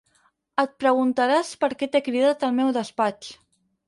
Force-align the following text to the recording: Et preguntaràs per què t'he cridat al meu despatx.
Et 0.61 0.71
preguntaràs 0.83 1.51
per 1.63 1.69
què 1.81 1.89
t'he 1.91 2.01
cridat 2.07 2.47
al 2.47 2.57
meu 2.61 2.73
despatx. 2.79 3.31